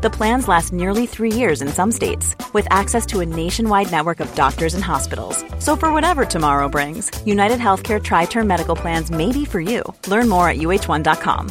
[0.00, 4.20] The plans last nearly three years in some states, with access to a nationwide network
[4.20, 5.44] of doctors and hospitals.
[5.58, 9.82] So for whatever tomorrow brings, United Healthcare Tri Term Medical Plans may be for you.
[10.06, 11.48] Learn more at uh1.com.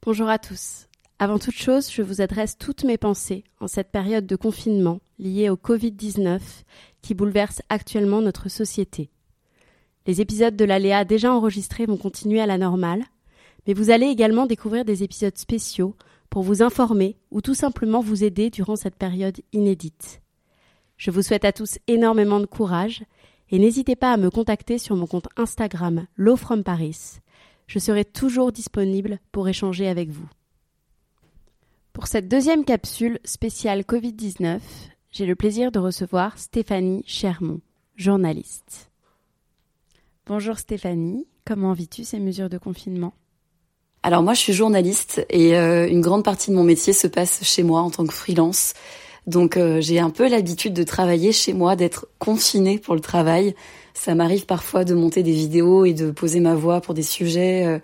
[0.00, 0.86] Bonjour à tous.
[1.18, 5.50] Avant toute chose, je vous adresse toutes mes pensées en cette période de confinement liée
[5.50, 6.40] au Covid-19
[7.02, 9.10] qui bouleverse actuellement notre société.
[10.06, 13.04] Les épisodes de l'Aléa déjà enregistrés vont continuer à la normale,
[13.68, 15.94] mais vous allez également découvrir des épisodes spéciaux
[16.30, 20.22] pour vous informer ou tout simplement vous aider durant cette période inédite.
[20.96, 23.04] Je vous souhaite à tous énormément de courage
[23.50, 27.18] et n'hésitez pas à me contacter sur mon compte Instagram Low Paris.
[27.66, 30.28] Je serai toujours disponible pour échanger avec vous.
[31.92, 34.60] Pour cette deuxième capsule spéciale Covid-19,
[35.10, 37.60] j'ai le plaisir de recevoir Stéphanie Chermont,
[37.96, 38.90] journaliste.
[40.26, 43.12] Bonjour Stéphanie, comment vis-tu ces mesures de confinement?
[44.02, 47.40] Alors moi je suis journaliste et euh, une grande partie de mon métier se passe
[47.42, 48.74] chez moi en tant que freelance.
[49.26, 53.54] Donc euh, j'ai un peu l'habitude de travailler chez moi, d'être confinée pour le travail.
[53.94, 57.66] Ça m'arrive parfois de monter des vidéos et de poser ma voix pour des sujets
[57.66, 57.78] euh,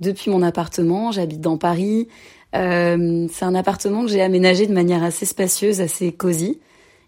[0.00, 1.12] depuis mon appartement.
[1.12, 2.08] J'habite dans Paris.
[2.54, 6.60] Euh, c'est un appartement que j'ai aménagé de manière assez spacieuse, assez cosy.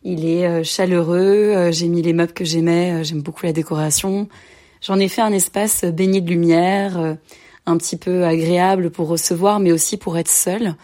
[0.03, 4.29] Il est euh, chaleureux, euh, j'ai mis les meubles que j'aimais, j'aime beaucoup la décoration.
[4.81, 7.17] J'en ai fait un espace baigné de lumière,
[7.67, 10.75] un petit peu agréable pour recevoir, mais aussi pour être seul.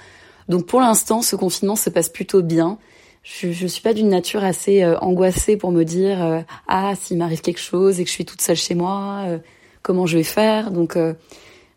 [0.48, 2.78] Donc pour l'instant, ce confinement se passe plutôt bien.
[3.22, 7.60] Je, je suis pas d'une nature assez angoissée pour me dire ah s'il m'arrive quelque
[7.60, 9.26] chose et que je suis toute seule chez moi,
[9.82, 10.70] comment je vais faire?
[10.70, 10.96] Donc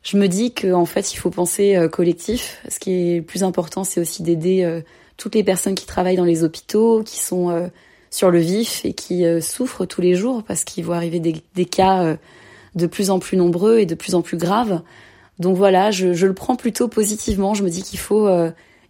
[0.04, 2.62] je me dis qu'en fait, il faut penser euh, collectif.
[2.70, 4.82] Ce qui est le plus important, c'est aussi d'aider euh,
[5.16, 7.68] toutes les personnes qui travaillent dans les hôpitaux, qui sont euh,
[8.12, 12.16] sur le vif et qui souffrent tous les jours parce qu'il vont arriver des cas
[12.76, 14.82] de plus en plus nombreux et de plus en plus graves.
[15.40, 17.54] Donc voilà, je, je le prends plutôt positivement.
[17.54, 18.30] Je me dis qu'il faut,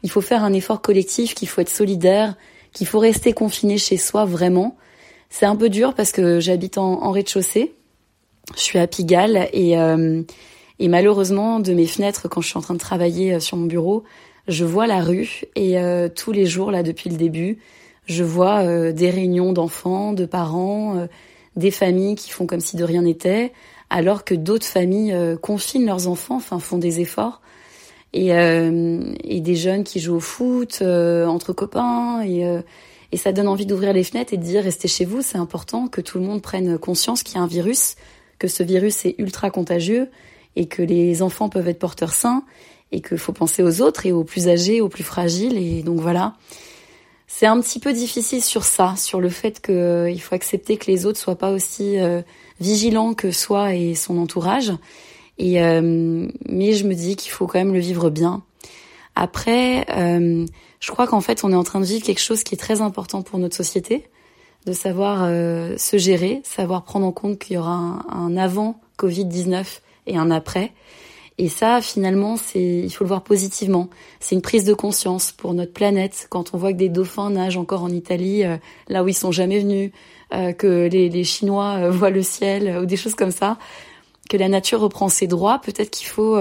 [0.04, 2.36] il faut faire un effort collectif, qu'il faut être solidaire,
[2.74, 4.76] qu'il faut rester confiné chez soi vraiment.
[5.30, 7.74] C'est un peu dur parce que j'habite en, en rez-de-chaussée.
[8.56, 9.78] Je suis à Pigalle et
[10.80, 13.66] et malheureusement, de mes fenêtres, quand je suis en train de travailler euh, sur mon
[13.66, 14.04] bureau,
[14.48, 17.60] je vois la rue et euh, tous les jours, là, depuis le début,
[18.06, 21.08] je vois euh, des réunions d'enfants, de parents,
[21.56, 23.54] des familles qui font comme si de rien n'était,
[23.90, 27.42] alors que d'autres familles confinent leurs enfants, enfin font des efforts.
[28.16, 32.46] Et, et des jeunes qui jouent au foot entre copains et,
[33.14, 35.88] et ça donne envie d'ouvrir les fenêtres et de dire restez chez vous, c'est important
[35.88, 37.96] que tout le monde prenne conscience qu'il y a un virus,
[38.40, 40.10] que ce virus est ultra contagieux
[40.56, 42.44] et que les enfants peuvent être porteurs sains
[42.92, 45.58] et qu'il faut penser aux autres et aux plus âgés, aux plus fragiles.
[45.58, 46.34] Et donc voilà,
[47.28, 50.90] c'est un petit peu difficile sur ça, sur le fait qu'il euh, faut accepter que
[50.90, 52.22] les autres soient pas aussi euh,
[52.60, 54.72] vigilants que soi et son entourage.
[55.38, 58.44] Et euh, mais je me dis qu'il faut quand même le vivre bien.
[59.16, 62.58] Après, je crois qu'en fait, on est en train de vivre quelque chose qui est
[62.58, 64.08] très important pour notre société,
[64.66, 69.66] de savoir se gérer, savoir prendre en compte qu'il y aura un, avant Covid-19
[70.08, 70.72] et un après.
[71.38, 73.90] Et ça, finalement, c'est, il faut le voir positivement.
[74.20, 76.28] C'est une prise de conscience pour notre planète.
[76.30, 78.58] Quand on voit que des dauphins nagent encore en Italie, euh,
[78.88, 79.92] là où ils sont jamais venus,
[80.34, 83.58] euh, que les, les Chinois euh, voient le ciel ou des choses comme ça,
[84.30, 86.38] que la nature reprend ses droits, peut-être qu'il faut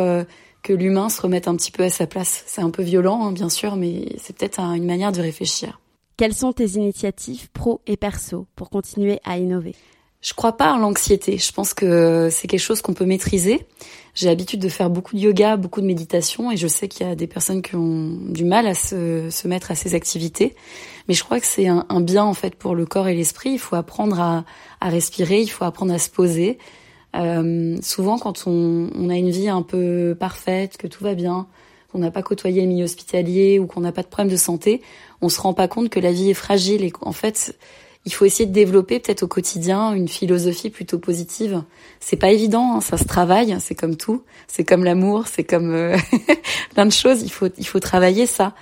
[0.62, 2.44] que l'humain se remette un petit peu à sa place.
[2.46, 5.80] C'est un peu violent, hein, bien sûr, mais c'est peut-être une manière de réfléchir.
[6.16, 9.74] Quelles sont tes initiatives pro et perso pour continuer à innover?
[10.22, 11.36] Je crois pas en l'anxiété.
[11.36, 13.66] Je pense que c'est quelque chose qu'on peut maîtriser.
[14.14, 17.10] J'ai l'habitude de faire beaucoup de yoga, beaucoup de méditation, et je sais qu'il y
[17.10, 20.54] a des personnes qui ont du mal à se, se mettre à ces activités.
[21.08, 23.50] Mais je crois que c'est un, un, bien en fait pour le corps et l'esprit.
[23.50, 24.44] Il faut apprendre à,
[24.80, 26.58] à, respirer, il faut apprendre à se poser.
[27.16, 31.48] Euh, souvent, quand on, on, a une vie un peu parfaite, que tout va bien,
[31.90, 34.82] qu'on n'a pas côtoyé le milieu hospitalier ou qu'on n'a pas de problème de santé,
[35.20, 37.56] on se rend pas compte que la vie est fragile et qu'en fait
[38.04, 41.62] il faut essayer de développer peut-être au quotidien une philosophie plutôt positive.
[42.00, 45.72] C'est pas évident, hein, ça se travaille, c'est comme tout, c'est comme l'amour, c'est comme
[45.72, 45.96] euh,
[46.74, 47.22] plein de choses.
[47.22, 48.54] Il faut il faut travailler ça,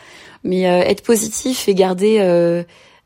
[0.44, 2.62] mais euh, être positif et garder euh,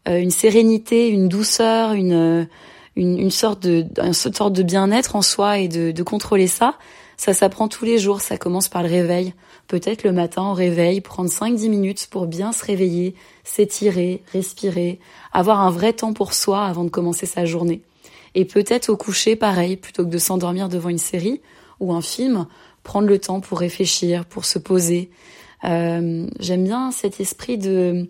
[0.06, 2.48] une sérénité, une douceur, une
[2.96, 6.76] une, une sorte de une sorte de bien-être en soi et de, de contrôler ça.
[7.16, 9.34] Ça s'apprend tous les jours, ça commence par le réveil.
[9.68, 13.14] Peut-être le matin au réveil, prendre 5-10 minutes pour bien se réveiller,
[13.44, 14.98] s'étirer, respirer,
[15.32, 17.80] avoir un vrai temps pour soi avant de commencer sa journée.
[18.34, 21.40] Et peut-être au coucher, pareil, plutôt que de s'endormir devant une série,
[21.80, 22.46] ou un film,
[22.82, 25.10] prendre le temps pour réfléchir, pour se poser.
[25.64, 28.08] Euh, J'aime bien cet esprit de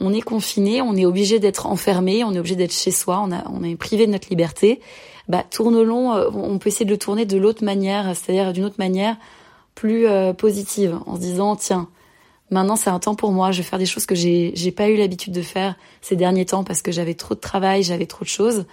[0.00, 3.32] on est confiné, on est obligé d'être enfermé, on est obligé d'être chez soi, on,
[3.32, 4.80] a, on est privé de notre liberté.
[5.28, 8.78] Bah, tourne-long, euh, on peut essayer de le tourner de l'autre manière, c'est-à-dire d'une autre
[8.78, 9.16] manière
[9.78, 11.88] plus euh, positive, en se disant tiens,
[12.50, 14.88] maintenant c'est un temps pour moi, je vais faire des choses que j'ai j'ai pas
[14.88, 18.24] eu l'habitude de faire ces derniers temps parce que j'avais trop de travail, j'avais trop
[18.24, 18.66] de choses.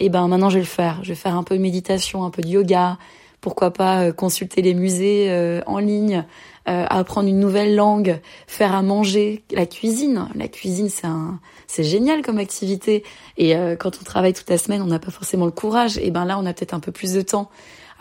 [0.00, 2.30] Et ben maintenant je vais le faire, je vais faire un peu de méditation, un
[2.30, 2.98] peu de yoga,
[3.40, 5.30] pourquoi pas euh, consulter les musées
[5.66, 6.24] en ligne,
[6.68, 10.28] euh, apprendre une nouvelle langue, faire à manger, la cuisine.
[10.36, 13.02] La cuisine, c'est un, c'est génial comme activité.
[13.36, 15.98] Et euh, quand on travaille toute la semaine, on n'a pas forcément le courage.
[15.98, 17.50] Et ben là, on a peut-être un peu plus de temps.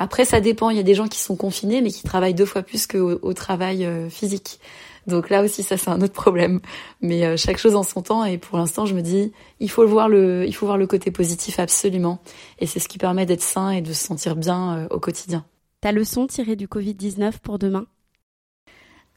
[0.01, 0.71] Après, ça dépend.
[0.71, 3.19] Il y a des gens qui sont confinés, mais qui travaillent deux fois plus qu'au
[3.21, 4.59] au travail euh, physique.
[5.07, 6.59] Donc là aussi, ça c'est un autre problème.
[7.01, 8.23] Mais chaque chose en son temps.
[8.25, 11.11] Et pour l'instant, je me dis, il faut voir le, il faut voir le côté
[11.11, 12.19] positif absolument.
[12.59, 15.45] Et c'est ce qui permet d'être sain et de se sentir bien au quotidien.
[15.81, 17.87] Ta leçon tirée du Covid 19 pour demain?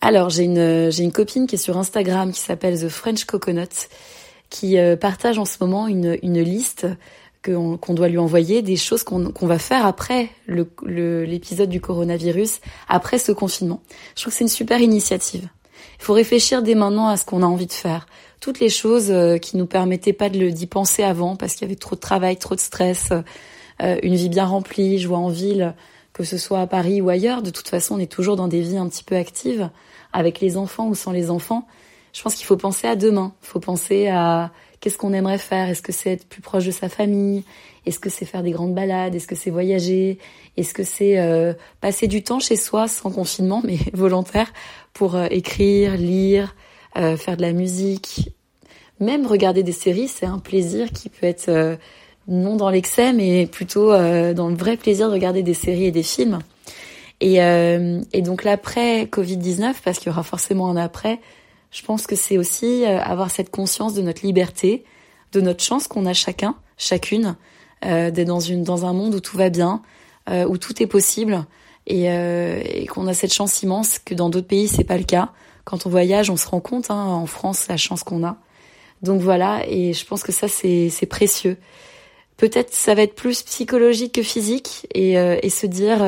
[0.00, 3.88] Alors, j'ai une, j'ai une copine qui est sur Instagram qui s'appelle The French Coconut,
[4.50, 6.86] qui euh, partage en ce moment une, une liste
[7.44, 13.18] qu'on doit lui envoyer des choses qu'on va faire après l'épisode le, du coronavirus, après
[13.18, 13.82] ce confinement.
[14.16, 15.48] Je trouve que c'est une super initiative.
[16.00, 18.06] Il faut réfléchir dès maintenant à ce qu'on a envie de faire.
[18.40, 21.70] Toutes les choses euh, qui nous permettaient pas de d'y penser avant parce qu'il y
[21.70, 23.10] avait trop de travail, trop de stress,
[23.82, 25.74] euh, une vie bien remplie, je vois en ville,
[26.12, 27.42] que ce soit à Paris ou ailleurs.
[27.42, 29.70] De toute façon, on est toujours dans des vies un petit peu actives
[30.12, 31.66] avec les enfants ou sans les enfants,
[32.14, 33.34] je pense qu'il faut penser à demain.
[33.42, 34.52] Il faut penser à
[34.84, 35.70] qu'est-ce qu'on aimerait faire?
[35.70, 37.42] Est-ce que c'est être plus proche de sa famille?
[37.86, 39.14] Est-ce que c'est faire des grandes balades?
[39.14, 40.18] Est-ce que c'est voyager?
[40.58, 44.52] Est-ce que c'est euh, passer du temps chez soi sans confinement, mais volontaire,
[44.92, 46.54] pour euh, écrire, lire,
[46.98, 48.34] euh, faire de la musique?
[49.00, 51.78] Même regarder des séries, c'est un plaisir qui peut être
[52.28, 56.04] non dans l'excès, mais plutôt dans le vrai plaisir de regarder des séries et des
[56.04, 56.38] films.
[57.20, 61.18] Et, et donc l'après Covid-19, parce qu'il y aura forcément un après,
[61.74, 64.84] je pense que c'est aussi euh, avoir cette conscience de notre liberté,
[65.32, 67.34] de notre chance qu'on a chacun, chacune,
[67.84, 69.82] euh, d'être dans, une, dans un monde où tout va bien,
[70.30, 71.44] euh, où tout est possible,
[71.88, 75.04] et, euh, et qu'on a cette chance immense que dans d'autres pays c'est pas le
[75.04, 75.32] cas.
[75.64, 78.36] Quand on voyage, on se rend compte, hein, en France, la chance qu'on a.
[79.02, 81.56] Donc voilà, et je pense que ça c'est précieux.
[82.36, 85.98] Peut-être ça va être plus psychologique que physique, et, euh, et se dire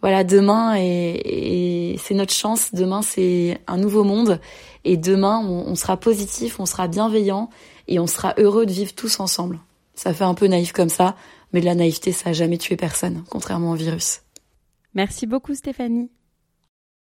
[0.00, 2.72] voilà, demain et, c'est notre chance.
[2.72, 4.40] Demain, c'est un nouveau monde.
[4.84, 7.50] Et demain, on, sera positif, on sera bienveillant
[7.88, 9.58] et on sera heureux de vivre tous ensemble.
[9.94, 11.16] Ça fait un peu naïf comme ça,
[11.52, 14.22] mais de la naïveté, ça a jamais tué personne, contrairement au virus.
[14.94, 16.10] Merci beaucoup, Stéphanie.